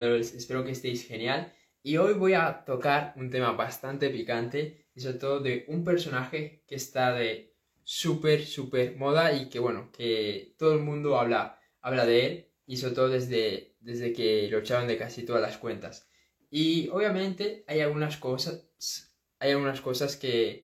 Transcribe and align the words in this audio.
espero 0.00 0.64
que 0.64 0.72
estéis 0.72 1.06
genial. 1.06 1.52
Y 1.82 1.96
hoy 1.96 2.14
voy 2.14 2.34
a 2.34 2.64
tocar 2.64 3.14
un 3.16 3.30
tema 3.30 3.52
bastante 3.52 4.10
picante 4.10 4.86
y 4.94 5.00
sobre 5.00 5.18
todo 5.18 5.40
de 5.40 5.64
un 5.68 5.84
personaje 5.84 6.64
que 6.66 6.74
está 6.74 7.12
de 7.12 7.54
súper, 7.84 8.44
súper 8.44 8.96
moda 8.96 9.32
y 9.32 9.48
que 9.48 9.58
bueno, 9.58 9.90
que 9.92 10.54
todo 10.58 10.74
el 10.74 10.80
mundo 10.80 11.18
habla, 11.18 11.58
habla 11.80 12.06
de 12.06 12.26
él 12.26 12.48
y 12.66 12.76
sobre 12.76 12.94
todo 12.94 13.08
desde, 13.08 13.76
desde 13.80 14.12
que 14.12 14.48
lo 14.50 14.58
echaron 14.58 14.88
de 14.88 14.98
casi 14.98 15.24
todas 15.24 15.42
las 15.42 15.58
cuentas. 15.58 16.08
Y 16.50 16.88
obviamente 16.88 17.64
hay 17.66 17.80
algunas 17.80 18.16
cosas, 18.16 18.68
hay 19.38 19.52
algunas 19.52 19.80
cosas 19.80 20.16
que 20.16 20.66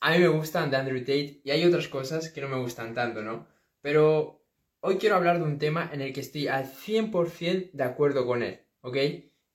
a 0.00 0.12
mí 0.12 0.18
me 0.18 0.28
gustan 0.28 0.70
de 0.70 0.76
Andrew 0.76 1.00
Tate 1.00 1.40
y 1.42 1.50
hay 1.50 1.64
otras 1.64 1.88
cosas 1.88 2.30
que 2.30 2.40
no 2.40 2.48
me 2.48 2.60
gustan 2.60 2.94
tanto, 2.94 3.22
¿no? 3.22 3.48
Pero 3.80 4.45
hoy 4.80 4.98
quiero 4.98 5.16
hablar 5.16 5.38
de 5.38 5.44
un 5.44 5.58
tema 5.58 5.90
en 5.92 6.00
el 6.00 6.12
que 6.12 6.20
estoy 6.20 6.48
al 6.48 6.66
100% 6.66 7.72
de 7.72 7.84
acuerdo 7.84 8.26
con 8.26 8.42
él, 8.42 8.60
¿ok? 8.82 8.96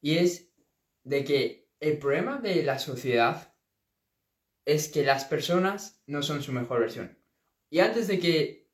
Y 0.02 0.18
es 0.18 0.52
de 1.04 1.24
que 1.24 1.70
el 1.80 1.98
problema 1.98 2.40
de 2.40 2.64
la 2.64 2.80
sociedad 2.80 3.54
es 4.66 4.90
que 4.90 5.04
las 5.04 5.26
personas 5.26 6.02
no 6.06 6.22
son 6.22 6.44
su 6.44 6.52
mejor 6.52 6.82
versión. 6.82 7.18
Y 7.70 7.80
antes 7.80 8.08
de 8.08 8.20
que 8.20 8.70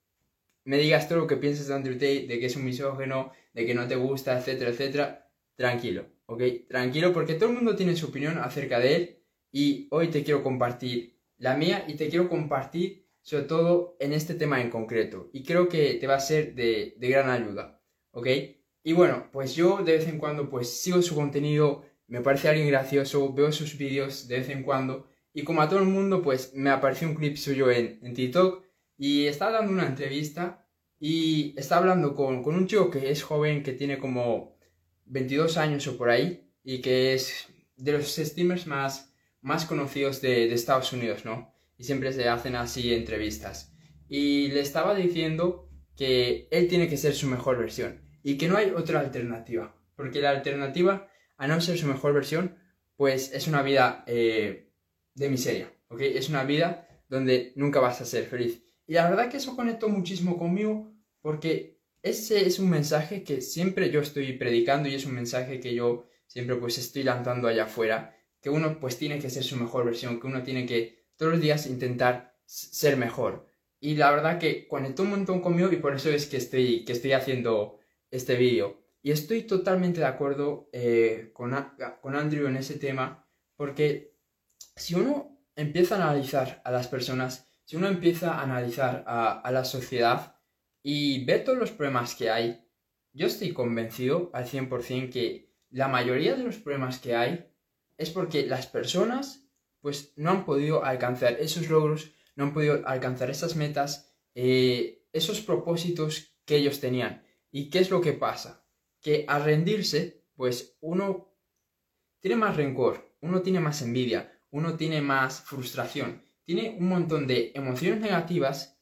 me 0.66 0.78
digas 0.78 1.08
todo 1.08 1.20
lo 1.20 1.28
que 1.28 1.38
piensas 1.38 1.68
de 1.68 1.76
Andrew 1.76 1.96
Tate, 1.96 2.28
de 2.28 2.40
que 2.40 2.48
es 2.48 2.56
un 2.56 2.66
misógeno, 2.66 3.32
de 3.54 3.66
que 3.66 3.74
no 3.74 3.88
te 3.88 3.96
gusta, 3.96 4.38
etcétera, 4.38 4.72
etcétera, 4.72 5.32
tranquilo, 5.56 6.06
¿ok? 6.26 6.44
Tranquilo 6.68 7.14
porque 7.14 7.36
todo 7.36 7.50
el 7.50 7.56
mundo 7.56 7.76
tiene 7.76 7.96
su 7.96 8.08
opinión 8.08 8.38
acerca 8.38 8.80
de 8.80 8.96
él 8.96 9.24
y 9.52 9.88
hoy 9.92 10.10
te 10.10 10.24
quiero 10.24 10.44
compartir 10.44 11.18
la 11.38 11.56
mía 11.56 11.86
y 11.88 11.96
te 11.96 12.10
quiero 12.10 12.28
compartir 12.28 13.07
sobre 13.28 13.44
todo 13.44 13.98
en 14.00 14.14
este 14.14 14.36
tema 14.36 14.62
en 14.62 14.70
concreto. 14.70 15.30
Y 15.34 15.44
creo 15.44 15.68
que 15.68 15.96
te 15.96 16.08
va 16.08 16.16
a 16.16 16.20
ser 16.22 16.56
de, 16.56 16.96
gran 16.98 17.30
ayuda, 17.30 17.82
¿ok? 18.12 18.26
Y 18.84 18.94
bueno, 18.94 19.28
pues 19.34 19.54
yo 19.54 19.84
de 19.84 19.98
vez 19.98 20.08
en 20.08 20.18
cuando 20.18 20.50
pues 20.50 20.80
sigo 20.80 21.02
su 21.02 21.14
contenido, 21.14 21.84
me 22.08 22.22
parece 22.22 22.48
alguien 22.48 22.70
gracioso, 22.70 23.34
veo 23.34 23.52
sus 23.52 23.78
vídeos 23.78 24.30
de 24.30 24.38
vez 24.40 24.50
en 24.50 24.64
cuando. 24.64 25.10
Y 25.34 25.44
como 25.44 25.62
a 25.62 25.68
todo 25.68 25.80
el 25.80 25.90
mundo, 25.90 26.22
pues 26.22 26.54
me 26.54 26.70
apareció 26.70 27.06
un 27.10 27.16
clip 27.16 27.36
suyo 27.36 27.70
en, 27.70 28.00
en 28.02 28.14
TikTok 28.14 28.64
y 28.98 29.26
está 29.26 29.52
dando 29.52 29.74
una 29.74 29.88
entrevista 29.88 30.66
y 30.98 31.54
está 31.58 31.80
hablando 31.80 32.16
con, 32.16 32.42
con, 32.42 32.56
un 32.56 32.66
chico 32.66 32.90
que 32.90 33.12
es 33.12 33.24
joven, 33.24 33.62
que 33.62 33.74
tiene 33.74 34.00
como 34.00 34.58
22 35.04 35.58
años 35.58 35.86
o 35.88 35.98
por 35.98 36.10
ahí 36.10 36.50
y 36.64 36.80
que 36.80 37.14
es 37.14 37.50
de 37.76 37.92
los 37.92 38.16
streamers 38.16 38.68
más, 38.68 39.14
más 39.42 39.66
conocidos 39.66 40.22
de, 40.22 40.48
de 40.48 40.54
Estados 40.54 40.94
Unidos, 40.94 41.26
¿no? 41.26 41.57
Y 41.78 41.84
siempre 41.84 42.14
se 42.14 42.28
hacen 42.28 42.56
así 42.56 42.94
entrevistas. 42.94 43.74
Y 44.10 44.50
le 44.50 44.62
estaba 44.62 44.96
diciendo 44.96 45.70
que 45.96 46.48
él 46.52 46.68
tiene 46.68 46.88
que 46.88 46.98
ser 46.98 47.14
su 47.14 47.28
mejor 47.28 47.58
versión 47.58 48.02
y 48.24 48.38
que 48.38 48.48
no 48.48 48.58
hay 48.58 48.72
otra 48.72 49.00
alternativa, 49.00 49.76
porque 49.96 50.22
la 50.22 50.32
alternativa 50.32 51.10
a 51.38 51.48
no 51.48 51.62
ser 51.62 51.78
su 51.78 51.88
mejor 51.88 52.14
versión, 52.14 52.58
pues 52.96 53.32
es 53.34 53.48
una 53.48 53.62
vida 53.62 54.04
eh, 54.08 54.72
de 55.14 55.30
miseria, 55.30 55.72
¿ok? 55.90 56.02
Es 56.02 56.30
una 56.30 56.44
vida 56.44 56.88
donde 57.10 57.54
nunca 57.56 57.80
vas 57.80 58.02
a 58.02 58.06
ser 58.06 58.26
feliz. 58.26 58.64
Y 58.88 58.94
la 58.94 59.10
verdad 59.10 59.30
que 59.30 59.38
eso 59.38 59.56
conectó 59.56 59.90
muchísimo 59.90 60.38
conmigo 60.38 60.92
porque 61.22 61.80
ese 62.02 62.48
es 62.48 62.60
un 62.60 62.70
mensaje 62.70 63.24
que 63.24 63.42
siempre 63.42 63.92
yo 63.92 64.02
estoy 64.02 64.34
predicando 64.34 64.88
y 64.90 64.96
es 64.96 65.06
un 65.06 65.14
mensaje 65.14 65.60
que 65.60 65.76
yo 65.76 66.08
siempre 66.26 66.56
pues 66.56 66.78
estoy 66.78 67.04
lanzando 67.04 67.48
allá 67.48 67.64
afuera, 67.64 68.16
que 68.42 68.50
uno 68.50 68.80
pues 68.80 68.98
tiene 68.98 69.20
que 69.20 69.30
ser 69.30 69.44
su 69.44 69.58
mejor 69.58 69.86
versión, 69.86 70.20
que 70.20 70.28
uno 70.28 70.44
tiene 70.44 70.66
que 70.66 71.07
todos 71.18 71.34
los 71.34 71.42
días 71.42 71.68
intentar 71.68 72.38
ser 72.46 72.96
mejor. 72.96 73.48
Y 73.80 73.96
la 73.96 74.12
verdad 74.12 74.40
que 74.40 74.68
conectó 74.68 75.04
un 75.04 75.12
montón 75.12 75.42
conmigo 75.42 75.72
y 75.72 75.78
por 75.78 75.96
eso 75.96 76.10
es 76.10 76.28
que 76.28 76.38
estoy, 76.38 76.86
que 76.86 76.94
estoy 76.94 77.12
haciendo 77.14 77.80
este 78.10 78.36
vídeo. 78.36 78.82
Y 79.02 79.12
estoy 79.12 79.44
totalmente 79.44 80.00
de 80.00 80.06
acuerdo 80.06 80.70
eh, 80.72 81.32
con, 81.34 81.54
con 82.02 82.16
Andrew 82.16 82.48
en 82.48 82.58
ese 82.58 82.80
tema, 82.80 83.28
porque 83.56 84.16
si 84.76 84.96
uno 84.96 85.40
empieza 85.56 85.96
a 85.96 86.10
analizar 86.10 86.62
a 86.66 86.72
las 86.72 86.88
personas, 86.88 87.48
si 87.66 87.76
uno 87.76 87.88
empieza 87.88 88.34
a 88.34 88.44
analizar 88.44 89.04
a, 89.08 89.40
a 89.40 89.52
la 89.52 89.66
sociedad 89.66 90.40
y 90.82 91.26
ve 91.26 91.40
todos 91.40 91.58
los 91.58 91.72
problemas 91.72 92.16
que 92.16 92.30
hay, 92.30 92.66
yo 93.14 93.28
estoy 93.28 93.54
convencido 93.54 94.30
al 94.34 94.46
100% 94.46 95.12
que 95.12 95.54
la 95.70 95.88
mayoría 95.88 96.36
de 96.36 96.44
los 96.44 96.58
problemas 96.58 97.00
que 97.00 97.16
hay 97.16 97.50
es 97.98 98.10
porque 98.10 98.46
las 98.46 98.68
personas 98.68 99.47
pues 99.88 100.12
no 100.18 100.32
han 100.32 100.44
podido 100.44 100.84
alcanzar 100.84 101.38
esos 101.40 101.70
logros, 101.70 102.12
no 102.36 102.44
han 102.44 102.54
podido 102.54 102.86
alcanzar 102.86 103.30
esas 103.30 103.56
metas, 103.56 104.14
eh, 104.36 105.06
esos 105.14 105.40
propósitos 105.40 106.38
que 106.44 106.58
ellos 106.58 106.82
tenían. 106.82 107.24
¿Y 107.52 107.70
qué 107.70 107.80
es 107.80 107.90
lo 107.90 108.02
que 108.02 108.12
pasa? 108.12 108.68
Que 109.00 109.24
al 109.30 109.46
rendirse, 109.46 110.26
pues 110.36 110.76
uno 110.82 111.34
tiene 112.20 112.36
más 112.36 112.58
rencor, 112.58 113.16
uno 113.22 113.42
tiene 113.42 113.62
más 113.62 113.82
envidia, 113.82 114.38
uno 114.50 114.76
tiene 114.76 115.00
más 115.00 115.40
frustración, 115.40 116.22
tiene 116.44 116.76
un 116.78 116.90
montón 116.90 117.26
de 117.26 117.54
emociones 117.56 118.02
negativas 118.02 118.78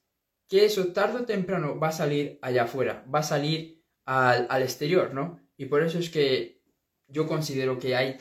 que 0.47 0.65
eso 0.65 0.87
tarde 0.87 1.19
o 1.19 1.25
temprano 1.25 1.79
va 1.79 1.89
a 1.89 1.99
salir 2.01 2.39
allá 2.41 2.63
afuera, 2.63 3.05
va 3.13 3.19
a 3.19 3.29
salir 3.35 3.85
al, 4.05 4.47
al 4.49 4.63
exterior, 4.63 5.13
¿no? 5.13 5.39
Y 5.55 5.65
por 5.65 5.83
eso 5.83 5.99
es 5.99 6.09
que 6.09 6.63
yo 7.07 7.27
considero 7.27 7.77
que 7.77 7.95
hay 7.95 8.17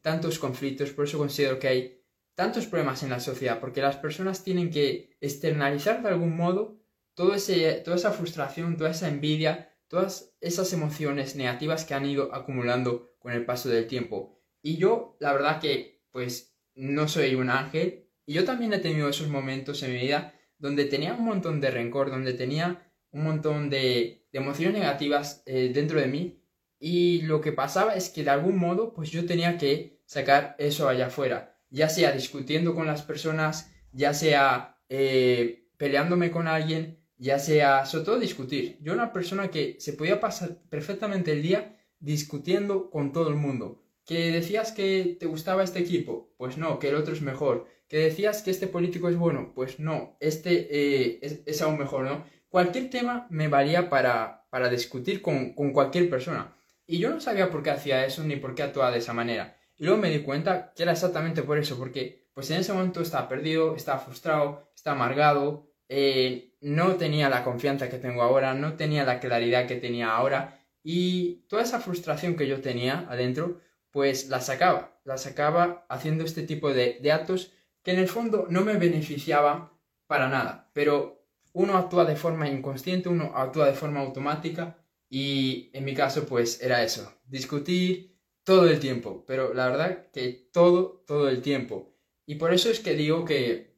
tantos 0.00 0.38
conflictos, 0.38 0.92
por 0.92 1.04
eso 1.04 1.18
considero 1.18 1.58
que 1.58 1.68
hay 1.68 2.03
tantos 2.34 2.66
problemas 2.66 3.02
en 3.02 3.10
la 3.10 3.20
sociedad, 3.20 3.60
porque 3.60 3.80
las 3.80 3.96
personas 3.96 4.42
tienen 4.42 4.70
que 4.70 5.16
externalizar 5.20 6.02
de 6.02 6.08
algún 6.08 6.36
modo 6.36 6.80
todo 7.14 7.34
ese, 7.34 7.74
toda 7.84 7.96
esa 7.96 8.10
frustración, 8.10 8.76
toda 8.76 8.90
esa 8.90 9.08
envidia, 9.08 9.72
todas 9.88 10.34
esas 10.40 10.72
emociones 10.72 11.36
negativas 11.36 11.84
que 11.84 11.94
han 11.94 12.06
ido 12.06 12.34
acumulando 12.34 13.14
con 13.20 13.32
el 13.32 13.44
paso 13.44 13.68
del 13.68 13.86
tiempo. 13.86 14.40
Y 14.62 14.76
yo, 14.76 15.16
la 15.20 15.32
verdad 15.32 15.60
que, 15.60 16.02
pues, 16.10 16.56
no 16.74 17.06
soy 17.06 17.36
un 17.36 17.50
ángel, 17.50 18.08
y 18.26 18.34
yo 18.34 18.44
también 18.44 18.72
he 18.72 18.78
tenido 18.78 19.08
esos 19.08 19.28
momentos 19.28 19.82
en 19.82 19.92
mi 19.92 20.00
vida 20.00 20.34
donde 20.58 20.86
tenía 20.86 21.14
un 21.14 21.24
montón 21.24 21.60
de 21.60 21.70
rencor, 21.70 22.10
donde 22.10 22.32
tenía 22.32 22.90
un 23.10 23.24
montón 23.24 23.70
de, 23.70 24.26
emociones 24.32 24.80
negativas 24.80 25.44
eh, 25.46 25.70
dentro 25.72 26.00
de 26.00 26.08
mí, 26.08 26.42
y 26.80 27.22
lo 27.22 27.40
que 27.40 27.52
pasaba 27.52 27.94
es 27.94 28.10
que 28.10 28.24
de 28.24 28.30
algún 28.30 28.58
modo, 28.58 28.92
pues 28.92 29.10
yo 29.10 29.24
tenía 29.24 29.56
que 29.56 30.02
sacar 30.06 30.56
eso 30.58 30.88
allá 30.88 31.06
afuera 31.06 31.53
ya 31.74 31.88
sea 31.88 32.12
discutiendo 32.12 32.72
con 32.72 32.86
las 32.86 33.02
personas, 33.02 33.72
ya 33.90 34.14
sea 34.14 34.78
eh, 34.88 35.66
peleándome 35.76 36.30
con 36.30 36.46
alguien, 36.46 37.00
ya 37.16 37.40
sea, 37.40 37.84
sobre 37.84 38.04
todo 38.04 38.18
discutir. 38.20 38.78
Yo 38.80 38.92
era 38.92 39.02
una 39.02 39.12
persona 39.12 39.50
que 39.50 39.76
se 39.80 39.92
podía 39.92 40.20
pasar 40.20 40.62
perfectamente 40.70 41.32
el 41.32 41.42
día 41.42 41.76
discutiendo 41.98 42.90
con 42.90 43.12
todo 43.12 43.28
el 43.28 43.34
mundo. 43.34 43.82
Que 44.04 44.30
decías 44.30 44.70
que 44.70 45.16
te 45.18 45.26
gustaba 45.26 45.64
este 45.64 45.80
equipo, 45.80 46.32
pues 46.36 46.58
no, 46.58 46.78
que 46.78 46.90
el 46.90 46.94
otro 46.94 47.12
es 47.12 47.22
mejor. 47.22 47.66
Que 47.88 47.98
decías 47.98 48.42
que 48.42 48.52
este 48.52 48.68
político 48.68 49.08
es 49.08 49.16
bueno, 49.16 49.50
pues 49.52 49.80
no, 49.80 50.16
este 50.20 50.68
eh, 50.70 51.42
es, 51.44 51.60
aún 51.60 51.76
mejor, 51.76 52.04
¿no? 52.04 52.24
Cualquier 52.48 52.88
tema 52.88 53.26
me 53.30 53.48
valía 53.48 53.90
para, 53.90 54.46
para 54.48 54.68
discutir 54.68 55.20
con, 55.22 55.54
con 55.54 55.72
cualquier 55.72 56.08
persona. 56.08 56.56
Y 56.86 56.98
yo 56.98 57.10
no 57.10 57.20
sabía 57.20 57.50
por 57.50 57.64
qué 57.64 57.70
hacía 57.70 58.06
eso 58.06 58.22
ni 58.22 58.36
por 58.36 58.54
qué 58.54 58.62
actuaba 58.62 58.92
de 58.92 58.98
esa 58.98 59.12
manera. 59.12 59.56
Y 59.76 59.84
luego 59.84 60.00
me 60.00 60.10
di 60.10 60.20
cuenta 60.20 60.72
que 60.74 60.82
era 60.82 60.92
exactamente 60.92 61.42
por 61.42 61.58
eso, 61.58 61.76
porque 61.78 62.28
pues 62.34 62.50
en 62.50 62.60
ese 62.60 62.72
momento 62.72 63.00
estaba 63.00 63.28
perdido, 63.28 63.76
estaba 63.76 63.98
frustrado, 63.98 64.70
estaba 64.74 64.96
amargado, 64.96 65.70
eh, 65.88 66.56
no 66.60 66.96
tenía 66.96 67.28
la 67.28 67.44
confianza 67.44 67.88
que 67.88 67.98
tengo 67.98 68.22
ahora, 68.22 68.54
no 68.54 68.74
tenía 68.74 69.04
la 69.04 69.20
claridad 69.20 69.66
que 69.66 69.76
tenía 69.76 70.14
ahora 70.14 70.60
y 70.82 71.46
toda 71.48 71.62
esa 71.62 71.80
frustración 71.80 72.36
que 72.36 72.46
yo 72.46 72.60
tenía 72.60 73.06
adentro, 73.08 73.60
pues 73.90 74.28
la 74.28 74.40
sacaba, 74.40 74.98
la 75.04 75.16
sacaba 75.16 75.86
haciendo 75.88 76.24
este 76.24 76.42
tipo 76.42 76.72
de, 76.72 76.98
de 77.00 77.12
actos 77.12 77.52
que 77.82 77.92
en 77.92 77.98
el 77.98 78.08
fondo 78.08 78.46
no 78.50 78.62
me 78.62 78.76
beneficiaban 78.76 79.70
para 80.06 80.28
nada, 80.28 80.70
pero 80.72 81.24
uno 81.52 81.76
actúa 81.76 82.04
de 82.04 82.16
forma 82.16 82.48
inconsciente, 82.48 83.08
uno 83.08 83.32
actúa 83.36 83.66
de 83.66 83.74
forma 83.74 84.00
automática 84.00 84.76
y 85.08 85.70
en 85.72 85.84
mi 85.84 85.94
caso 85.94 86.26
pues 86.26 86.60
era 86.60 86.82
eso, 86.82 87.12
discutir, 87.26 88.13
todo 88.44 88.68
el 88.68 88.78
tiempo, 88.78 89.24
pero 89.26 89.54
la 89.54 89.68
verdad 89.68 90.06
que 90.12 90.48
todo, 90.52 91.02
todo 91.06 91.28
el 91.28 91.42
tiempo. 91.42 91.94
Y 92.26 92.36
por 92.36 92.52
eso 92.52 92.70
es 92.70 92.80
que 92.80 92.94
digo 92.94 93.24
que 93.24 93.74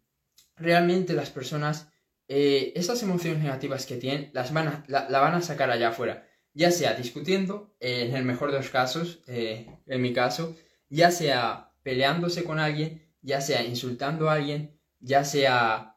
realmente 0.56 1.12
las 1.14 1.30
personas, 1.30 1.92
eh, 2.28 2.72
esas 2.76 3.02
emociones 3.02 3.42
negativas 3.42 3.86
que 3.86 3.96
tienen, 3.96 4.30
las 4.32 4.52
van 4.52 4.68
a, 4.68 4.84
la, 4.88 5.20
van 5.20 5.34
a 5.34 5.42
sacar 5.42 5.70
allá 5.70 5.88
afuera, 5.88 6.28
ya 6.52 6.70
sea 6.70 6.94
discutiendo, 6.94 7.74
eh, 7.80 8.06
en 8.08 8.16
el 8.16 8.24
mejor 8.24 8.50
de 8.50 8.58
los 8.58 8.70
casos, 8.70 9.22
eh, 9.28 9.66
en 9.86 10.02
mi 10.02 10.12
caso, 10.12 10.56
ya 10.88 11.10
sea 11.10 11.72
peleándose 11.82 12.44
con 12.44 12.58
alguien, 12.58 13.06
ya 13.22 13.40
sea 13.40 13.64
insultando 13.64 14.28
a 14.28 14.34
alguien, 14.34 14.78
ya 14.98 15.24
sea 15.24 15.92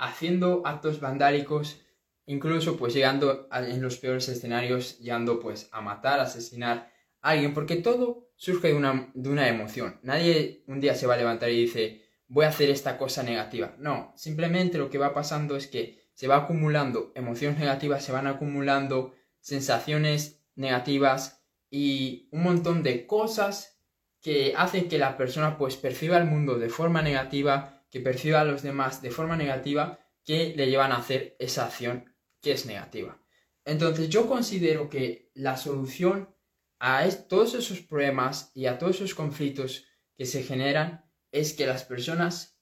haciendo 0.00 0.62
actos 0.66 0.98
vandálicos, 0.98 1.80
incluso 2.26 2.76
pues 2.76 2.94
llegando 2.94 3.48
en 3.52 3.80
los 3.80 3.98
peores 3.98 4.28
escenarios, 4.28 4.98
llegando 4.98 5.38
pues 5.38 5.68
a 5.70 5.80
matar, 5.80 6.18
asesinar, 6.18 6.90
alguien, 7.24 7.54
porque 7.54 7.76
todo 7.76 8.30
surge 8.36 8.68
de 8.68 8.74
una, 8.74 9.10
de 9.14 9.28
una 9.30 9.48
emoción. 9.48 9.98
Nadie 10.02 10.62
un 10.66 10.80
día 10.80 10.94
se 10.94 11.06
va 11.06 11.14
a 11.14 11.16
levantar 11.16 11.50
y 11.50 11.62
dice, 11.62 12.02
voy 12.28 12.44
a 12.44 12.48
hacer 12.48 12.70
esta 12.70 12.98
cosa 12.98 13.22
negativa. 13.22 13.74
No, 13.78 14.12
simplemente 14.14 14.78
lo 14.78 14.90
que 14.90 14.98
va 14.98 15.14
pasando 15.14 15.56
es 15.56 15.66
que 15.66 16.04
se 16.12 16.28
va 16.28 16.36
acumulando 16.36 17.12
emociones 17.14 17.58
negativas, 17.58 18.04
se 18.04 18.12
van 18.12 18.26
acumulando 18.26 19.14
sensaciones 19.40 20.44
negativas 20.54 21.44
y 21.70 22.28
un 22.30 22.42
montón 22.42 22.82
de 22.82 23.06
cosas 23.06 23.80
que 24.20 24.54
hacen 24.56 24.88
que 24.88 24.98
la 24.98 25.16
persona 25.16 25.56
pues 25.56 25.76
perciba 25.76 26.18
el 26.18 26.26
mundo 26.26 26.58
de 26.58 26.68
forma 26.68 27.02
negativa, 27.02 27.84
que 27.90 28.00
perciba 28.00 28.40
a 28.40 28.44
los 28.44 28.62
demás 28.62 29.00
de 29.00 29.10
forma 29.10 29.36
negativa, 29.36 29.98
que 30.24 30.54
le 30.56 30.68
llevan 30.68 30.92
a 30.92 30.98
hacer 30.98 31.36
esa 31.38 31.66
acción 31.66 32.14
que 32.40 32.52
es 32.52 32.66
negativa. 32.66 33.18
Entonces 33.64 34.10
yo 34.10 34.28
considero 34.28 34.90
que 34.90 35.30
la 35.34 35.56
solución 35.56 36.33
a 36.78 37.08
todos 37.28 37.54
esos 37.54 37.80
problemas 37.80 38.50
y 38.54 38.66
a 38.66 38.78
todos 38.78 38.96
esos 38.96 39.14
conflictos 39.14 39.86
que 40.16 40.26
se 40.26 40.42
generan 40.42 41.04
es 41.32 41.52
que 41.52 41.66
las 41.66 41.84
personas 41.84 42.60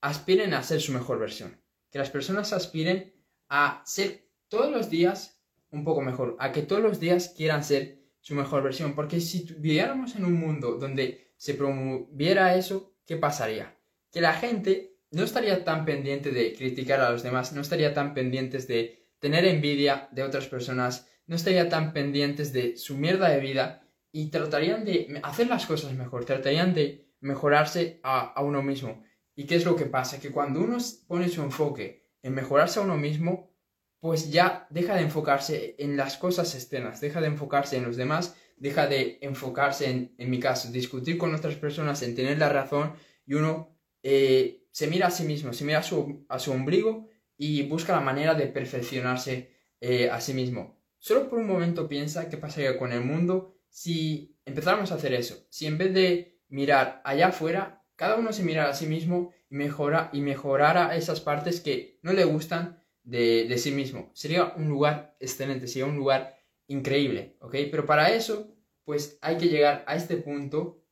aspiren 0.00 0.54
a 0.54 0.62
ser 0.62 0.80
su 0.80 0.92
mejor 0.92 1.18
versión. 1.18 1.60
Que 1.90 1.98
las 1.98 2.10
personas 2.10 2.52
aspiren 2.52 3.14
a 3.48 3.82
ser 3.84 4.28
todos 4.48 4.70
los 4.70 4.90
días 4.90 5.42
un 5.70 5.84
poco 5.84 6.00
mejor, 6.00 6.36
a 6.38 6.52
que 6.52 6.62
todos 6.62 6.82
los 6.82 7.00
días 7.00 7.32
quieran 7.36 7.64
ser 7.64 8.00
su 8.20 8.34
mejor 8.34 8.62
versión. 8.62 8.94
Porque 8.94 9.20
si 9.20 9.44
viviéramos 9.58 10.16
en 10.16 10.24
un 10.24 10.34
mundo 10.34 10.76
donde 10.76 11.32
se 11.36 11.54
promoviera 11.54 12.54
eso, 12.56 12.94
¿qué 13.06 13.16
pasaría? 13.16 13.76
Que 14.10 14.20
la 14.20 14.34
gente 14.34 14.98
no 15.10 15.24
estaría 15.24 15.64
tan 15.64 15.84
pendiente 15.84 16.30
de 16.30 16.54
criticar 16.54 17.00
a 17.00 17.10
los 17.10 17.22
demás, 17.22 17.52
no 17.52 17.60
estaría 17.60 17.94
tan 17.94 18.14
pendientes 18.14 18.68
de 18.68 19.08
tener 19.18 19.44
envidia 19.44 20.08
de 20.12 20.22
otras 20.22 20.46
personas, 20.46 21.08
no 21.30 21.36
estaría 21.36 21.68
tan 21.68 21.92
pendientes 21.92 22.52
de 22.52 22.76
su 22.76 22.98
mierda 22.98 23.28
de 23.28 23.38
vida 23.38 23.86
y 24.10 24.30
tratarían 24.30 24.84
de 24.84 25.20
hacer 25.22 25.46
las 25.46 25.64
cosas 25.64 25.92
mejor, 25.92 26.24
tratarían 26.24 26.74
de 26.74 27.06
mejorarse 27.20 28.00
a, 28.02 28.42
uno 28.42 28.64
mismo. 28.64 29.04
¿Y 29.36 29.44
qué 29.46 29.54
es 29.54 29.64
lo 29.64 29.76
que 29.76 29.86
pasa? 29.86 30.18
Que 30.18 30.32
cuando 30.32 30.58
uno 30.58 30.78
pone 31.06 31.28
su 31.28 31.42
enfoque 31.42 32.10
en 32.24 32.34
mejorarse 32.34 32.80
a 32.80 32.82
uno 32.82 32.96
mismo, 32.96 33.54
pues 34.00 34.32
ya 34.32 34.66
deja 34.70 34.96
de 34.96 35.02
enfocarse 35.02 35.76
en 35.78 35.96
las 35.96 36.16
cosas 36.16 36.52
externas, 36.56 37.00
deja 37.00 37.20
de 37.20 37.28
enfocarse 37.28 37.76
en 37.76 37.84
los 37.84 37.96
demás, 37.96 38.34
deja 38.56 38.88
de 38.88 39.20
enfocarse 39.22 39.88
en, 39.88 40.16
en 40.18 40.30
mi 40.30 40.40
caso, 40.40 40.72
discutir 40.72 41.16
con 41.16 41.32
otras 41.32 41.54
personas, 41.54 42.02
en 42.02 42.16
tener 42.16 42.38
la 42.38 42.48
razón 42.48 42.94
y 43.24 43.34
uno 43.34 43.78
eh, 44.02 44.66
se 44.72 44.88
mira 44.88 45.06
a 45.06 45.10
sí 45.12 45.22
mismo, 45.22 45.52
se 45.52 45.64
mira 45.64 45.78
a 45.78 45.84
su, 45.84 46.26
a 46.28 46.40
su 46.40 46.50
ombligo 46.50 47.08
y 47.36 47.62
busca 47.68 47.92
la 47.92 48.00
manera 48.00 48.34
de 48.34 48.48
perfeccionarse 48.48 49.54
eh, 49.80 50.10
a 50.10 50.20
sí 50.20 50.34
mismo. 50.34 50.79
Solo 51.00 51.30
por 51.30 51.38
un 51.38 51.46
momento 51.46 51.88
piensa 51.88 52.28
qué 52.28 52.36
pasaría 52.36 52.78
con 52.78 52.92
el 52.92 53.00
mundo 53.00 53.56
si 53.70 54.36
empezáramos 54.44 54.92
a 54.92 54.96
hacer 54.96 55.14
eso, 55.14 55.46
si 55.48 55.66
en 55.66 55.78
vez 55.78 55.94
de 55.94 56.42
mirar 56.48 57.00
allá 57.04 57.28
afuera, 57.28 57.82
cada 57.96 58.16
uno 58.16 58.34
se 58.34 58.42
mirara 58.42 58.68
a 58.68 58.74
sí 58.74 58.86
mismo 58.86 59.32
y, 59.48 59.54
mejora, 59.54 60.10
y 60.12 60.20
mejorara 60.20 60.94
esas 60.96 61.20
partes 61.20 61.60
que 61.60 61.98
no 62.02 62.12
le 62.12 62.24
gustan 62.24 62.82
de, 63.02 63.56
sí 63.56 63.72
mismo. 63.72 64.10
Sería 64.12 64.52
un 64.56 64.68
lugar 64.68 65.16
excelente, 65.20 65.68
sería 65.68 65.86
un 65.86 65.96
lugar 65.96 66.36
increíble, 66.66 67.36
¿ok? 67.40 67.56
Pero 67.70 67.86
para 67.86 68.10
eso, 68.14 68.54
pues 68.84 69.18
hay 69.22 69.38
que 69.38 69.48
llegar 69.48 69.84
a 69.86 69.96
este 69.96 70.18
punto 70.18 70.84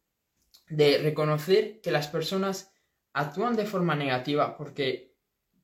de 0.70 0.98
reconocer 0.98 1.82
que 1.82 1.90
las 1.90 2.08
personas 2.08 2.72
actúan 3.12 3.56
de 3.56 3.66
forma 3.66 3.94
negativa 3.94 4.56
porque 4.56 5.14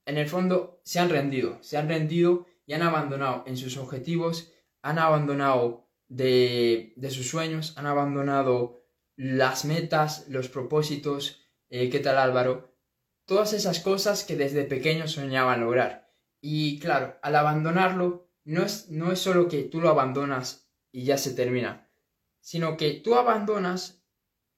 en 0.05 0.19
el 0.19 0.29
fondo 0.29 0.81
se 0.85 0.99
han 0.99 1.08
rendido, 1.08 1.62
se 1.62 1.79
han 1.79 1.88
rendido 1.88 2.47
y 2.66 2.72
han 2.72 2.82
abandonado 2.82 3.44
en 3.46 3.56
sus 3.56 3.76
objetivos, 3.76 4.52
han 4.82 4.99
abandonado 4.99 5.88
de, 6.08 6.93
de 6.96 7.11
sus 7.11 7.28
sueños, 7.28 7.76
han 7.76 7.87
abandonado 7.87 8.84
las 9.16 9.64
metas, 9.64 10.26
los 10.28 10.49
propósitos, 10.49 11.43
eh, 11.69 11.88
¿qué 11.90 12.00
tal 12.00 12.19
Álvaro? 12.19 12.76
Todas 13.26 13.52
esas 13.52 13.81
cosas 13.81 14.25
que 14.25 14.37
desde 14.37 14.64
pequeño 14.64 15.08
soñaban 15.08 15.61
lograr. 15.61 16.12
Y 16.40 16.78
claro, 16.78 17.19
al 17.22 17.37
abandonarlo, 17.37 18.31
no 18.44 18.62
es, 18.62 18.90
no 18.90 19.12
es 19.12 19.19
solo 19.19 19.49
que 19.49 19.62
tú 19.62 19.81
lo 19.81 19.88
abandonas 19.88 20.70
y 20.93 21.05
ya 21.05 21.16
se 21.16 21.32
termina, 21.32 21.90
sino 22.40 22.76
que 22.76 22.93
tú 22.93 23.14
abandonas 23.14 24.05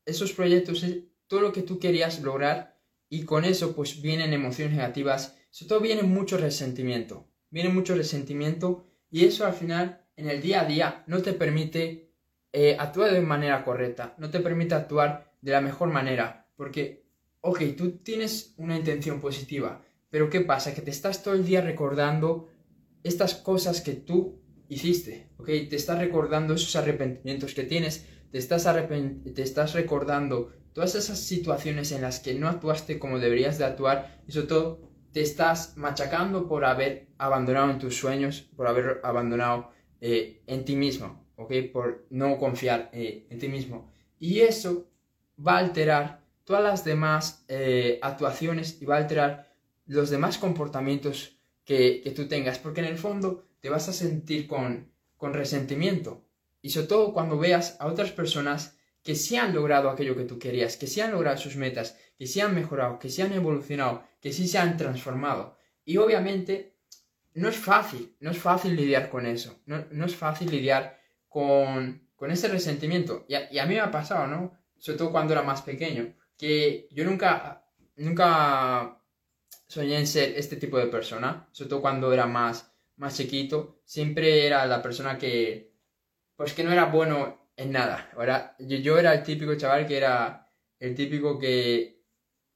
esos 0.04 0.32
proyectos, 0.32 0.84
todo 1.28 1.40
lo 1.40 1.52
que 1.52 1.62
tú 1.62 1.78
querías 1.78 2.20
lograr 2.20 2.80
y 3.08 3.24
con 3.24 3.44
eso 3.44 3.74
pues 3.74 4.02
vienen 4.02 4.32
emociones 4.32 4.74
negativas, 4.74 5.38
sobre 5.50 5.68
todo 5.68 5.80
viene 5.80 6.02
mucho 6.02 6.36
resentimiento, 6.36 7.30
viene 7.56 7.70
mucho 7.70 7.94
resentimiento 7.94 8.84
y 9.10 9.24
eso 9.24 9.46
al 9.46 9.54
final 9.54 10.04
en 10.14 10.28
el 10.28 10.42
día 10.42 10.60
a 10.60 10.66
día 10.66 11.04
no 11.06 11.22
te 11.22 11.32
permite 11.32 12.12
eh, 12.52 12.76
actuar 12.78 13.14
de 13.14 13.22
manera 13.22 13.64
correcta, 13.64 14.14
no 14.18 14.28
te 14.28 14.40
permite 14.40 14.74
actuar 14.74 15.32
de 15.40 15.52
la 15.52 15.62
mejor 15.62 15.88
manera, 15.88 16.50
porque, 16.54 17.06
ok, 17.40 17.62
tú 17.74 17.92
tienes 17.92 18.52
una 18.58 18.76
intención 18.76 19.22
positiva, 19.22 19.82
pero 20.10 20.28
¿qué 20.28 20.42
pasa? 20.42 20.74
Que 20.74 20.82
te 20.82 20.90
estás 20.90 21.22
todo 21.22 21.32
el 21.32 21.46
día 21.46 21.62
recordando 21.62 22.50
estas 23.02 23.34
cosas 23.34 23.80
que 23.80 23.94
tú 23.94 24.38
hiciste, 24.68 25.30
¿ok? 25.38 25.46
Te 25.46 25.76
estás 25.76 25.98
recordando 25.98 26.52
esos 26.52 26.76
arrepentimientos 26.76 27.54
que 27.54 27.62
tienes, 27.62 28.06
te 28.32 28.36
estás, 28.36 28.64
te 29.34 29.42
estás 29.42 29.72
recordando 29.72 30.52
todas 30.74 30.94
esas 30.94 31.20
situaciones 31.20 31.90
en 31.92 32.02
las 32.02 32.20
que 32.20 32.34
no 32.34 32.48
actuaste 32.48 32.98
como 32.98 33.18
deberías 33.18 33.56
de 33.56 33.64
actuar 33.64 34.22
y 34.28 34.32
sobre 34.32 34.46
todo 34.46 34.95
te 35.16 35.22
estás 35.22 35.78
machacando 35.78 36.46
por 36.46 36.66
haber 36.66 37.06
abandonado 37.16 37.70
en 37.70 37.78
tus 37.78 37.96
sueños, 37.96 38.42
por 38.54 38.68
haber 38.68 39.00
abandonado 39.02 39.70
eh, 40.02 40.42
en 40.46 40.66
ti 40.66 40.76
mismo, 40.76 41.24
¿ok? 41.36 41.54
Por 41.72 42.06
no 42.10 42.36
confiar 42.36 42.90
eh, 42.92 43.26
en 43.30 43.38
ti 43.38 43.48
mismo. 43.48 43.90
Y 44.18 44.40
eso 44.40 44.90
va 45.38 45.54
a 45.54 45.60
alterar 45.60 46.20
todas 46.44 46.62
las 46.62 46.84
demás 46.84 47.46
eh, 47.48 47.98
actuaciones 48.02 48.76
y 48.82 48.84
va 48.84 48.96
a 48.96 48.98
alterar 48.98 49.50
los 49.86 50.10
demás 50.10 50.36
comportamientos 50.36 51.38
que, 51.64 52.12
tú 52.14 52.28
tengas, 52.28 52.58
porque 52.58 52.80
en 52.80 52.88
el 52.88 52.98
fondo 52.98 53.46
te 53.60 53.70
vas 53.70 53.88
a 53.88 53.94
sentir 53.94 54.46
con, 54.46 54.92
con 55.16 55.32
resentimiento. 55.32 56.26
Y 56.60 56.68
sobre 56.68 56.88
todo 56.88 57.14
cuando 57.14 57.38
veas 57.38 57.78
a 57.80 57.86
otras 57.86 58.12
personas 58.12 58.75
que 59.06 59.14
sí 59.14 59.36
han 59.36 59.54
logrado 59.54 59.88
aquello 59.88 60.16
que 60.16 60.24
tú 60.24 60.36
querías, 60.36 60.76
que 60.76 60.88
sí 60.88 61.00
han 61.00 61.12
logrado 61.12 61.38
sus 61.38 61.54
metas, 61.54 61.96
que 62.18 62.26
sí 62.26 62.40
han 62.40 62.52
mejorado, 62.56 62.98
que 62.98 63.08
sí 63.08 63.22
han 63.22 63.32
evolucionado, 63.32 64.02
que 64.20 64.32
sí 64.32 64.48
se 64.48 64.58
han 64.58 64.76
transformado. 64.76 65.56
Y 65.84 65.96
obviamente 65.98 66.74
no 67.34 67.48
es 67.48 67.56
fácil, 67.56 68.16
no 68.18 68.32
es 68.32 68.38
fácil 68.38 68.74
lidiar 68.74 69.08
con 69.08 69.24
eso, 69.26 69.60
no, 69.66 70.04
es 70.04 70.16
fácil 70.16 70.50
lidiar 70.50 70.98
con, 71.28 72.02
ese 72.28 72.48
resentimiento. 72.48 73.24
Y 73.28 73.34
a, 73.36 73.52
y 73.52 73.60
a, 73.60 73.66
mí 73.66 73.74
me 73.74 73.80
ha 73.80 73.92
pasado, 73.92 74.26
¿no? 74.26 74.58
Sobre 74.76 74.98
todo 74.98 75.12
cuando 75.12 75.34
era 75.34 75.42
más 75.42 75.62
pequeño, 75.62 76.12
que 76.36 76.88
yo 76.90 77.04
nunca, 77.04 77.64
nunca 77.94 79.00
soñé 79.68 80.00
en 80.00 80.08
ser 80.08 80.36
este 80.36 80.56
tipo 80.56 80.78
de 80.78 80.88
persona, 80.88 81.48
sobre 81.52 81.70
todo 81.70 81.80
cuando 81.80 82.12
era 82.12 82.26
más, 82.26 82.72
más 82.96 83.16
chiquito, 83.16 83.82
siempre 83.84 84.48
era 84.48 84.66
la 84.66 84.82
persona 84.82 85.16
que, 85.16 85.76
pues 86.34 86.54
que 86.54 86.64
no 86.64 86.72
era 86.72 86.86
bueno 86.86 87.45
en 87.56 87.72
nada. 87.72 88.10
Ahora, 88.16 88.56
yo, 88.58 88.76
yo 88.78 88.98
era 88.98 89.14
el 89.14 89.22
típico 89.22 89.54
chaval 89.56 89.86
que 89.86 89.96
era 89.96 90.50
el 90.78 90.94
típico 90.94 91.38
que, 91.38 92.02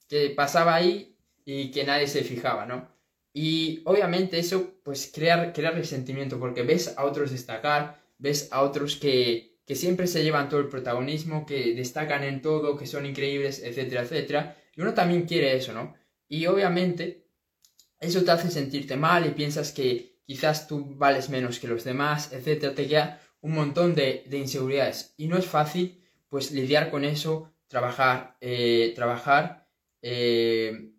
que 0.08 0.30
pasaba 0.30 0.74
ahí 0.74 1.16
y 1.44 1.70
que 1.70 1.84
nadie 1.84 2.06
se 2.06 2.22
fijaba, 2.22 2.66
¿no? 2.66 2.88
Y 3.32 3.82
obviamente 3.84 4.38
eso 4.38 4.80
pues 4.82 5.10
crea, 5.14 5.52
crea 5.52 5.70
resentimiento 5.70 6.38
porque 6.38 6.62
ves 6.62 6.94
a 6.96 7.04
otros 7.04 7.30
destacar, 7.30 8.02
ves 8.18 8.48
a 8.50 8.62
otros 8.62 8.96
que, 8.96 9.60
que 9.64 9.76
siempre 9.76 10.06
se 10.06 10.24
llevan 10.24 10.48
todo 10.48 10.60
el 10.60 10.68
protagonismo, 10.68 11.46
que 11.46 11.74
destacan 11.74 12.24
en 12.24 12.42
todo, 12.42 12.76
que 12.76 12.86
son 12.86 13.06
increíbles, 13.06 13.62
etcétera, 13.62 14.02
etcétera. 14.02 14.56
Y 14.74 14.80
uno 14.80 14.94
también 14.94 15.22
quiere 15.26 15.56
eso, 15.56 15.72
¿no? 15.72 15.94
Y 16.28 16.46
obviamente 16.46 17.28
eso 18.00 18.24
te 18.24 18.30
hace 18.32 18.50
sentirte 18.50 18.96
mal 18.96 19.26
y 19.26 19.30
piensas 19.30 19.72
que 19.72 20.20
quizás 20.26 20.66
tú 20.66 20.96
vales 20.96 21.28
menos 21.28 21.58
que 21.60 21.68
los 21.68 21.84
demás, 21.84 22.32
etc. 22.32 22.74
Te 22.74 22.88
queda 22.88 23.20
un 23.40 23.52
montón 23.52 23.94
de, 23.94 24.24
inseguridades. 24.32 25.14
Y 25.16 25.28
no 25.28 25.36
es 25.36 25.46
fácil 25.46 26.02
pues 26.28 26.52
lidiar 26.52 26.90
con 26.90 27.04
eso, 27.04 27.52
trabajar, 27.66 28.36
eh, 28.40 28.92
trabajar. 28.94 29.68
Eh, 30.02 30.92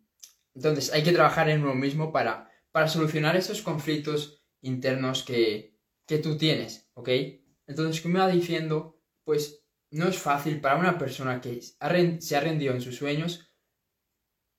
entonces 0.53 0.91
hay 0.93 1.03
que 1.03 1.13
trabajar 1.13 1.49
en 1.49 1.63
uno 1.63 1.75
mismo 1.75 2.11
para, 2.11 2.49
para 2.71 2.87
solucionar 2.87 3.35
esos 3.35 3.61
conflictos 3.61 4.43
internos 4.61 5.23
que, 5.23 5.77
que 6.05 6.17
tú 6.17 6.37
tienes, 6.37 6.89
¿ok? 6.93 7.09
Entonces, 7.67 8.01
como 8.01 8.17
iba 8.17 8.27
diciendo, 8.27 8.99
pues 9.23 9.63
no 9.91 10.07
es 10.07 10.17
fácil 10.17 10.59
para 10.59 10.77
una 10.77 10.97
persona 10.97 11.39
que 11.39 11.61
se 11.61 12.35
ha 12.35 12.39
rendido 12.41 12.73
en 12.73 12.81
sus 12.81 12.97
sueños 12.97 13.51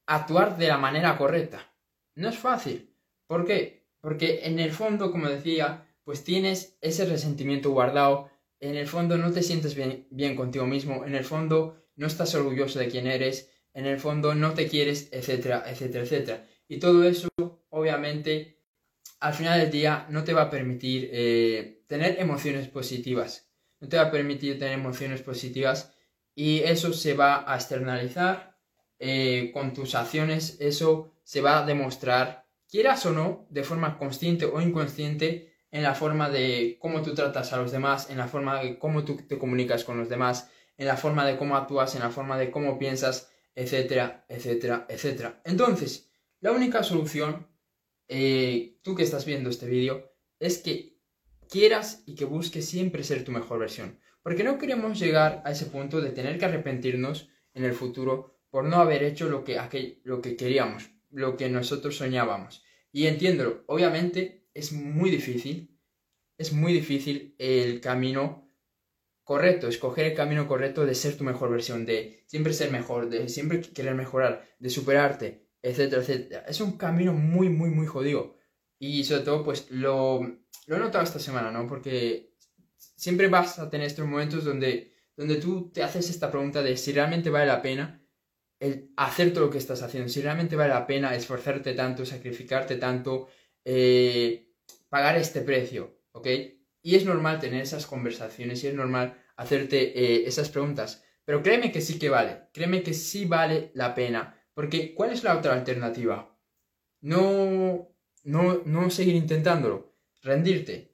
actuar 0.07 0.57
de 0.57 0.69
la 0.69 0.79
manera 0.79 1.17
correcta. 1.17 1.75
No 2.15 2.29
es 2.29 2.39
fácil. 2.39 2.95
¿Por 3.27 3.45
qué? 3.47 3.89
Porque 4.01 4.41
en 4.45 4.59
el 4.59 4.73
fondo, 4.73 5.11
como 5.11 5.29
decía, 5.29 5.87
pues 6.05 6.25
tienes 6.25 6.77
ese 6.81 7.05
resentimiento 7.05 7.71
guardado, 7.71 8.31
en 8.61 8.77
el 8.77 8.87
fondo 8.87 9.19
no 9.19 9.33
te 9.33 9.43
sientes 9.43 9.75
bien, 9.75 10.07
bien 10.11 10.37
contigo 10.37 10.67
mismo, 10.67 11.05
en 11.05 11.15
el 11.15 11.25
fondo 11.25 11.83
no 11.97 12.07
estás 12.07 12.35
orgulloso 12.35 12.79
de 12.79 12.89
quién 12.89 13.07
eres, 13.07 13.51
en 13.75 13.87
el 13.87 13.99
fondo 13.99 14.35
no 14.35 14.55
te 14.55 14.69
quieres, 14.69 15.09
etcétera, 15.13 15.65
etcétera, 15.67 16.05
etcétera. 16.05 16.47
Y 16.69 16.79
todo 16.79 17.05
eso, 17.05 17.29
obviamente, 17.71 18.59
al 19.21 19.35
final 19.35 19.61
del 19.61 19.71
día 19.71 20.07
no 20.11 20.25
te 20.25 20.33
va 20.33 20.43
a 20.43 20.51
permitir 20.51 21.09
eh, 21.13 21.85
tener 21.87 22.21
emociones 22.21 22.69
positivas. 22.69 23.51
No 23.81 23.89
te 23.89 23.97
va 23.97 24.05
a 24.05 24.11
permitir 24.11 24.59
tener 24.59 24.75
emociones 24.75 25.23
positivas. 25.23 25.93
Y 26.35 26.61
eso 26.61 26.93
se 26.93 27.15
va 27.15 27.51
a 27.51 27.57
externalizar 27.57 28.59
eh, 28.99 29.51
con 29.53 29.75
tus 29.75 29.95
acciones, 29.95 30.57
eso 30.61 31.13
se 31.25 31.41
va 31.41 31.59
a 31.59 31.67
demostrar, 31.67 32.47
quieras 32.69 33.05
o 33.07 33.11
no, 33.11 33.47
de 33.51 33.65
forma 33.65 33.99
consciente 33.99 34.47
o 34.47 34.61
inconsciente, 34.61 35.52
en 35.73 35.83
la 35.83 35.95
forma 35.95 36.29
de 36.29 36.77
cómo 36.81 37.03
tú 37.03 37.15
tratas 37.15 37.53
a 37.53 37.57
los 37.57 37.73
demás, 37.73 38.11
en 38.11 38.19
la 38.19 38.29
forma 38.29 38.63
de 38.63 38.79
cómo 38.79 39.05
tú 39.05 39.17
te 39.17 39.39
comunicas 39.39 39.85
con 39.85 39.99
los 39.99 40.09
demás, 40.09 40.51
en 40.77 40.87
la 40.87 40.97
forma 40.97 41.27
de 41.27 41.37
cómo 41.37 41.57
actúas, 41.57 41.95
en 41.95 42.03
la 42.03 42.11
forma 42.11 42.39
de 42.39 42.51
cómo 42.51 42.79
piensas, 42.79 43.31
etcétera, 43.55 44.25
etcétera, 44.29 44.87
etcétera. 44.89 45.41
Entonces, 45.45 46.11
la 46.41 46.53
única 46.53 46.83
solución, 46.83 47.49
eh, 48.07 48.79
tú 48.83 48.95
que 48.95 49.03
estás 49.03 49.25
viendo 49.25 49.49
este 49.49 49.67
vídeo, 49.67 50.13
es 50.39 50.59
que 50.59 50.99
quieras 51.49 52.03
y 52.07 52.15
que 52.15 52.27
busques 52.27 52.69
siempre 52.69 53.03
ser 53.03 53.25
tu 53.25 53.33
mejor 53.33 53.59
versión. 53.59 53.99
Porque 54.23 54.45
no 54.45 54.59
queremos 54.59 54.99
llegar 54.99 55.43
a 55.45 55.53
ese 55.53 55.67
punto 55.67 56.01
de 56.01 56.11
tener 56.11 56.39
que 56.39 56.45
arrepentirnos 56.45 57.29
en 57.55 57.65
el 57.65 57.73
futuro 57.73 58.41
por 58.51 58.65
no 58.65 58.77
haber 58.77 59.03
hecho 59.03 59.29
lo 59.29 59.43
que, 59.43 60.01
lo 60.05 60.21
que 60.21 60.37
queríamos, 60.37 60.91
lo 61.11 61.37
que 61.37 61.49
nosotros 61.49 61.97
soñábamos. 61.97 62.63
Y 62.93 63.07
entiéndelo, 63.07 63.65
obviamente 63.67 64.42
es 64.55 64.73
muy 64.73 65.11
difícil, 65.11 65.79
es 66.39 66.53
muy 66.53 66.73
difícil 66.73 67.35
el 67.39 67.81
camino 67.81 68.51
correcto, 69.25 69.69
escoger 69.69 70.07
el 70.07 70.15
camino 70.15 70.49
correcto 70.49 70.85
de 70.85 70.95
ser 70.95 71.17
tu 71.17 71.25
mejor 71.25 71.51
versión, 71.51 71.87
de 71.87 72.25
siempre 72.27 72.53
ser 72.53 72.71
mejor, 72.71 73.09
de 73.09 73.29
siempre 73.29 73.61
querer 73.61 73.95
mejorar, 73.95 74.45
de 74.59 74.71
superarte, 74.71 75.49
etcétera, 75.63 76.03
etcétera. 76.03 76.45
Es 76.49 76.61
un 76.61 76.77
camino 76.77 77.13
muy, 77.13 77.49
muy, 77.49 77.71
muy 77.71 77.87
jodido. 77.87 78.37
Y 78.79 79.05
sobre 79.05 79.23
todo, 79.23 79.45
pues 79.45 79.71
lo, 79.71 80.21
lo 80.67 80.77
he 80.77 80.79
notado 80.79 81.05
esta 81.05 81.21
semana, 81.21 81.53
¿no? 81.53 81.67
Porque 81.69 82.35
siempre 82.77 83.29
vas 83.29 83.59
a 83.59 83.71
tener 83.71 83.87
estos 83.87 84.07
momentos 84.07 84.45
donde, 84.45 84.93
donde 85.17 85.37
tú 85.37 85.71
te 85.71 85.83
haces 85.83 86.11
esta 86.11 86.31
pregunta 86.31 86.63
de 86.63 86.77
si 86.77 86.93
realmente 86.93 87.31
vale 87.31 87.47
la 87.47 87.63
pena 87.63 88.01
el 88.59 88.93
hacer 88.97 89.33
todo 89.33 89.47
lo 89.47 89.51
que 89.51 89.59
estás 89.59 89.83
haciendo, 89.83 90.09
si 90.09 90.21
realmente 90.21 90.55
vale 90.55 90.73
la 90.73 90.87
pena 90.87 91.17
esforzarte 91.17 91.75
tanto, 91.75 92.07
sacrificarte 92.07 92.77
tanto, 92.77 93.29
eh, 93.65 94.53
pagar 94.89 95.17
este 95.17 95.41
precio, 95.41 96.01
¿ok? 96.13 96.27
Y 96.83 96.97
es 96.97 97.05
normal 97.05 97.41
tener 97.41 97.63
esas 97.63 97.87
conversaciones 97.87 98.63
y 98.63 98.69
es 98.69 98.75
normal 98.75 99.23
hacerte 99.37 99.99
eh, 99.99 100.27
esas 100.27 100.49
preguntas, 100.49 101.05
pero 101.25 101.43
créeme 101.43 101.73
que 101.73 101.81
sí 101.81 101.99
que 101.99 102.11
vale, 102.11 102.49
créeme 102.53 102.83
que 102.83 102.95
sí 102.95 103.25
vale 103.25 103.71
la 103.75 103.95
pena, 103.95 104.39
porque 104.55 104.95
¿cuál 104.95 105.13
es 105.13 105.25
la 105.25 105.37
otra 105.37 105.55
alternativa? 105.55 106.39
No, 107.01 107.89
no, 108.25 108.63
no 108.65 108.91
seguir 108.91 109.15
intentándolo, 109.15 109.97
rendirte, 110.23 110.93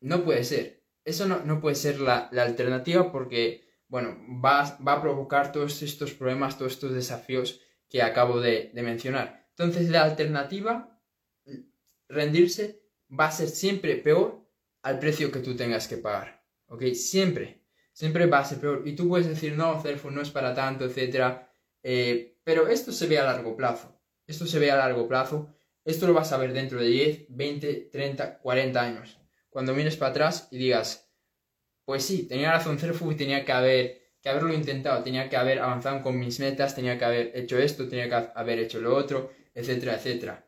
no 0.00 0.24
puede 0.24 0.44
ser, 0.44 0.84
eso 1.04 1.26
no, 1.26 1.44
no 1.44 1.60
puede 1.60 1.76
ser 1.76 2.00
la, 2.00 2.28
la 2.32 2.42
alternativa 2.42 3.12
porque 3.12 3.66
bueno, 3.88 4.16
va, 4.44 4.78
va, 4.86 4.94
a 4.94 5.02
provocar 5.02 5.52
todos 5.52 5.82
estos 5.82 6.12
problemas, 6.12 6.58
todos 6.58 6.72
estos 6.72 6.92
desafíos 6.92 7.60
que 7.88 8.02
acabo 8.02 8.40
de, 8.40 8.70
mencionar. 8.74 9.46
Entonces, 9.50 9.88
la 9.88 10.02
alternativa, 10.02 10.95
rendirse, 12.08 12.82
va 13.08 13.26
a 13.26 13.32
ser 13.32 13.48
siempre 13.48 13.96
peor 13.96 14.46
al 14.82 14.98
precio 14.98 15.30
que 15.30 15.40
tú 15.40 15.56
tengas 15.56 15.88
que 15.88 15.96
pagar. 15.96 16.44
¿Ok? 16.68 16.84
Siempre. 16.94 17.62
Siempre 17.92 18.26
va 18.26 18.40
a 18.40 18.44
ser 18.44 18.58
peor. 18.58 18.82
Y 18.86 18.94
tú 18.94 19.08
puedes 19.08 19.26
decir, 19.26 19.56
no, 19.56 19.80
Celfo 19.80 20.10
no 20.10 20.20
es 20.20 20.30
para 20.30 20.54
tanto, 20.54 20.84
etc. 20.84 21.38
Eh, 21.82 22.38
pero 22.44 22.68
esto 22.68 22.92
se 22.92 23.06
ve 23.06 23.18
a 23.18 23.24
largo 23.24 23.56
plazo. 23.56 24.00
Esto 24.26 24.46
se 24.46 24.58
ve 24.58 24.70
a 24.70 24.76
largo 24.76 25.08
plazo. 25.08 25.56
Esto 25.84 26.06
lo 26.06 26.14
vas 26.14 26.32
a 26.32 26.36
ver 26.36 26.52
dentro 26.52 26.80
de 26.80 26.86
10, 26.86 27.26
20, 27.28 27.74
30, 27.92 28.38
40 28.38 28.82
años. 28.82 29.18
Cuando 29.48 29.72
mires 29.72 29.96
para 29.96 30.10
atrás 30.10 30.48
y 30.50 30.58
digas, 30.58 31.10
pues 31.84 32.04
sí, 32.04 32.24
tenía 32.26 32.50
razón 32.50 32.78
Cerfu 32.78 33.12
y 33.12 33.16
tenía 33.16 33.44
que, 33.44 33.52
haber, 33.52 34.02
que 34.20 34.28
haberlo 34.28 34.52
intentado, 34.52 35.02
tenía 35.04 35.28
que 35.28 35.36
haber 35.36 35.60
avanzado 35.60 36.02
con 36.02 36.18
mis 36.18 36.40
metas, 36.40 36.74
tenía 36.74 36.98
que 36.98 37.04
haber 37.04 37.30
hecho 37.34 37.56
esto, 37.58 37.88
tenía 37.88 38.08
que 38.08 38.30
haber 38.34 38.58
hecho 38.58 38.80
lo 38.80 38.94
otro, 38.94 39.32
etcétera, 39.54 39.94
etcétera. 39.94 40.45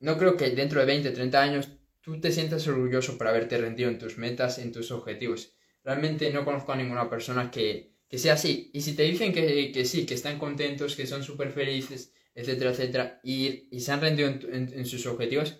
No 0.00 0.16
creo 0.18 0.36
que 0.36 0.50
dentro 0.50 0.80
de 0.80 0.86
20, 0.86 1.10
30 1.10 1.42
años 1.42 1.68
tú 2.00 2.20
te 2.20 2.32
sientas 2.32 2.66
orgulloso 2.66 3.18
por 3.18 3.28
haberte 3.28 3.58
rendido 3.58 3.90
en 3.90 3.98
tus 3.98 4.18
metas, 4.18 4.58
en 4.58 4.72
tus 4.72 4.90
objetivos. 4.90 5.54
Realmente 5.84 6.30
no 6.32 6.44
conozco 6.44 6.72
a 6.72 6.76
ninguna 6.76 7.08
persona 7.08 7.50
que, 7.50 7.94
sea 8.12 8.34
así. 8.34 8.70
Y 8.72 8.80
si 8.80 8.94
te 8.94 9.02
dicen 9.02 9.32
que, 9.32 9.84
sí, 9.84 10.06
que 10.06 10.14
están 10.14 10.38
contentos, 10.38 10.96
que 10.96 11.06
son 11.06 11.22
súper 11.22 11.50
felices, 11.50 12.12
etcétera, 12.34 12.70
etcétera, 12.70 13.20
y, 13.22 13.68
se 13.80 13.92
han 13.92 14.00
rendido 14.00 14.28
en 14.28 14.86
sus 14.86 15.06
objetivos, 15.06 15.56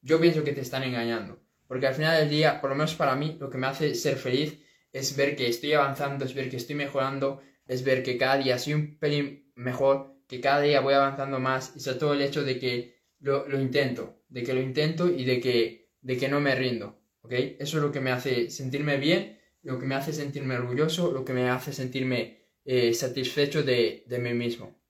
yo 0.00 0.20
pienso 0.20 0.44
que 0.44 0.52
te 0.52 0.60
están 0.60 0.84
engañando. 0.84 1.40
Porque 1.66 1.86
al 1.86 1.94
final 1.94 2.20
del 2.20 2.30
día, 2.30 2.60
por 2.60 2.70
lo 2.70 2.76
menos 2.76 2.94
para 2.94 3.16
mí, 3.16 3.36
lo 3.40 3.50
que 3.50 3.58
me 3.58 3.66
hace 3.66 3.94
ser 3.94 4.16
feliz 4.16 4.60
es 4.92 5.16
ver 5.16 5.36
que 5.36 5.48
estoy 5.48 5.72
avanzando, 5.72 6.24
es 6.24 6.34
ver 6.34 6.48
que 6.48 6.56
estoy 6.56 6.76
mejorando, 6.76 7.42
es 7.66 7.82
ver 7.82 8.02
que 8.02 8.16
cada 8.16 8.38
día 8.38 8.58
soy 8.58 8.74
un 8.74 8.98
pelín 8.98 9.50
mejor, 9.56 10.16
que 10.28 10.40
cada 10.40 10.60
día 10.60 10.80
voy 10.80 10.94
avanzando 10.94 11.40
más 11.40 11.72
y 11.76 11.80
sobre 11.80 11.98
todo 11.98 12.12
el 12.14 12.22
hecho 12.22 12.44
de 12.44 12.58
que 12.58 12.95
lo, 13.20 13.60
intento, 13.60 14.22
de 14.28 14.42
que 14.42 14.54
lo 14.54 14.60
intento 14.60 15.08
y 15.08 15.24
de 15.24 15.40
que, 15.40 15.90
de 16.00 16.16
que 16.16 16.28
no 16.28 16.40
me 16.40 16.54
rindo. 16.54 17.00
Eso 17.28 17.78
es 17.78 17.82
lo 17.82 17.90
que 17.90 18.00
me 18.00 18.12
hace 18.12 18.50
sentirme 18.50 18.98
bien, 18.98 19.40
lo 19.62 19.78
que 19.78 19.86
me 19.86 19.96
hace 19.96 20.12
sentirme 20.12 20.56
orgulloso, 20.56 21.10
lo 21.10 21.24
que 21.24 21.32
me 21.32 21.48
hace 21.48 21.72
sentirme 21.72 22.46
eh, 22.64 22.94
satisfecho 22.94 23.62
de, 23.62 24.04
mí 24.20 24.32
mismo. 24.32 24.80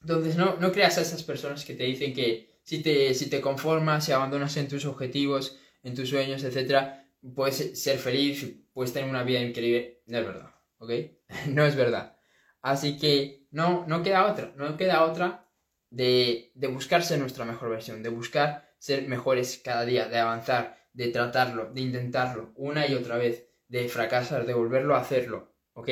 Entonces, 0.00 0.36
no, 0.36 0.56
no 0.56 0.72
creas 0.72 0.98
a 0.98 1.02
esas 1.02 1.22
personas 1.22 1.64
que 1.64 1.74
te 1.74 1.84
dicen 1.84 2.12
que 2.12 2.60
si 2.62 2.82
te, 2.82 3.14
si 3.14 3.28
te 3.28 3.40
conformas, 3.40 4.04
si 4.04 4.12
abandonas 4.12 4.56
en 4.56 4.68
tus 4.68 4.84
objetivos, 4.84 5.58
en 5.82 5.94
tus 5.94 6.08
sueños, 6.08 6.42
etcétera, 6.42 7.08
puedes 7.34 7.80
ser 7.80 7.98
feliz, 7.98 8.46
puedes 8.72 8.92
tener 8.92 9.08
una 9.08 9.24
vida 9.24 9.40
increíble. 9.40 10.02
No 10.06 10.18
es 10.18 10.26
verdad, 10.26 10.54
¿ok? 10.78 10.90
no 11.48 11.64
es 11.64 11.76
verdad. 11.76 12.16
Así 12.62 12.98
que 12.98 13.46
no, 13.50 13.86
no 13.86 14.02
queda 14.02 14.30
otra, 14.30 14.52
no 14.56 14.76
queda 14.76 15.04
otra 15.04 15.49
de, 15.90 16.52
de 16.54 16.68
buscar 16.68 17.02
ser 17.02 17.18
nuestra 17.18 17.44
mejor 17.44 17.70
versión, 17.70 18.02
de 18.02 18.08
buscar 18.08 18.70
ser 18.78 19.06
mejores 19.08 19.60
cada 19.62 19.84
día, 19.84 20.08
de 20.08 20.18
avanzar, 20.18 20.80
de 20.92 21.08
tratarlo, 21.08 21.72
de 21.72 21.80
intentarlo 21.82 22.52
una 22.56 22.86
y 22.86 22.94
otra 22.94 23.16
vez, 23.16 23.46
de 23.68 23.88
fracasar, 23.88 24.46
de 24.46 24.54
volverlo 24.54 24.96
a 24.96 25.00
hacerlo, 25.00 25.54
¿ok? 25.74 25.88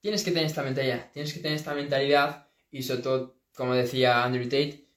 Tienes 0.00 0.24
que 0.24 0.30
tener 0.30 0.46
esta 0.46 0.62
mentalidad, 0.62 1.10
tienes 1.12 1.32
que 1.32 1.40
tener 1.40 1.56
esta 1.56 1.74
mentalidad 1.74 2.48
y 2.70 2.82
sobre 2.82 3.02
todo, 3.02 3.40
como 3.54 3.74
decía 3.74 4.24
Andrew 4.24 4.44
Tate, 4.44 4.88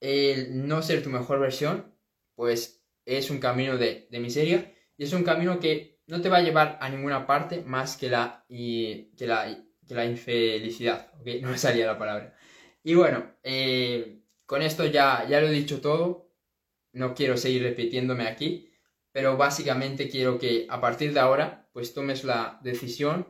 el 0.00 0.66
no 0.66 0.82
ser 0.82 1.02
tu 1.02 1.10
mejor 1.10 1.40
versión, 1.40 1.94
pues 2.34 2.82
es 3.04 3.30
un 3.30 3.38
camino 3.38 3.76
de, 3.76 4.08
miseria 4.12 4.74
y 4.96 5.04
es 5.04 5.12
un 5.12 5.24
camino 5.24 5.60
que 5.60 6.00
no 6.06 6.20
te 6.20 6.28
va 6.28 6.38
a 6.38 6.42
llevar 6.42 6.78
a 6.80 6.88
ninguna 6.88 7.26
parte 7.26 7.62
más 7.62 7.96
que 7.96 8.10
la, 8.10 8.44
y, 8.48 9.14
que 9.16 9.26
la 9.26 10.04
infelicidad, 10.04 11.12
¿ok? 11.20 11.26
No 11.42 11.50
me 11.50 11.58
salía 11.58 11.86
la 11.86 11.98
palabra. 11.98 12.36
Y 12.82 12.94
bueno, 12.94 13.34
eh, 13.42 14.22
con 14.46 14.62
esto 14.62 14.86
ya, 14.86 15.26
ya 15.28 15.40
lo 15.40 15.48
he 15.48 15.52
dicho 15.52 15.80
todo, 15.80 16.30
no 16.92 17.14
quiero 17.14 17.36
seguir 17.36 17.62
repitiéndome 17.62 18.26
aquí, 18.26 18.70
pero 19.12 19.36
básicamente 19.36 20.08
quiero 20.08 20.38
que 20.38 20.66
a 20.68 20.80
partir 20.80 21.12
de 21.12 21.20
ahora 21.20 21.68
pues 21.72 21.94
tomes 21.94 22.24
la 22.24 22.58
decisión 22.62 23.26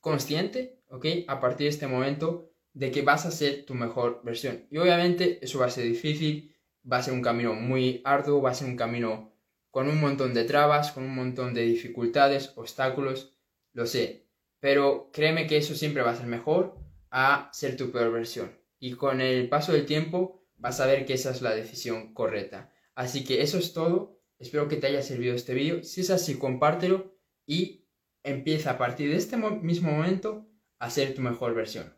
consciente, 0.00 0.82
¿ok? 0.88 1.06
A 1.26 1.40
partir 1.40 1.64
de 1.64 1.70
este 1.70 1.86
momento 1.86 2.50
de 2.72 2.90
que 2.90 3.02
vas 3.02 3.24
a 3.26 3.30
ser 3.30 3.64
tu 3.64 3.74
mejor 3.74 4.20
versión. 4.24 4.66
Y 4.70 4.78
obviamente 4.78 5.38
eso 5.42 5.58
va 5.58 5.66
a 5.66 5.70
ser 5.70 5.84
difícil, 5.84 6.54
va 6.90 6.98
a 6.98 7.02
ser 7.02 7.14
un 7.14 7.22
camino 7.22 7.54
muy 7.54 8.02
arduo, 8.04 8.42
va 8.42 8.50
a 8.50 8.54
ser 8.54 8.68
un 8.68 8.76
camino 8.76 9.32
con 9.70 9.88
un 9.88 10.00
montón 10.00 10.34
de 10.34 10.44
trabas, 10.44 10.92
con 10.92 11.04
un 11.04 11.14
montón 11.14 11.54
de 11.54 11.62
dificultades, 11.62 12.52
obstáculos, 12.56 13.32
lo 13.72 13.86
sé. 13.86 14.28
Pero 14.60 15.10
créeme 15.12 15.46
que 15.46 15.56
eso 15.56 15.74
siempre 15.74 16.02
va 16.02 16.10
a 16.10 16.16
ser 16.16 16.26
mejor 16.26 16.83
a 17.16 17.48
ser 17.52 17.76
tu 17.76 17.92
peor 17.92 18.10
versión. 18.10 18.58
Y 18.80 18.94
con 18.94 19.20
el 19.20 19.48
paso 19.48 19.72
del 19.72 19.86
tiempo 19.86 20.44
vas 20.56 20.80
a 20.80 20.86
ver 20.86 21.06
que 21.06 21.14
esa 21.14 21.30
es 21.30 21.42
la 21.42 21.54
decisión 21.54 22.12
correcta. 22.12 22.74
Así 22.96 23.24
que 23.24 23.40
eso 23.40 23.56
es 23.56 23.72
todo. 23.72 24.20
Espero 24.40 24.66
que 24.66 24.76
te 24.76 24.88
haya 24.88 25.00
servido 25.00 25.32
este 25.36 25.54
vídeo. 25.54 25.84
Si 25.84 26.00
es 26.00 26.10
así, 26.10 26.36
compártelo 26.36 27.16
y 27.46 27.86
empieza 28.24 28.72
a 28.72 28.78
partir 28.78 29.10
de 29.10 29.16
este 29.16 29.36
mismo 29.36 29.92
momento 29.92 30.48
a 30.80 30.90
ser 30.90 31.14
tu 31.14 31.22
mejor 31.22 31.54
versión. 31.54 31.96